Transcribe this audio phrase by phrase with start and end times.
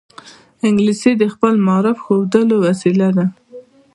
[0.67, 3.25] انګلیسي د خپل مهارت ښودلو وسیله ده